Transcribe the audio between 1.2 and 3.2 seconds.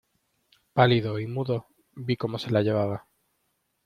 mudo vi cómo se la llevaba: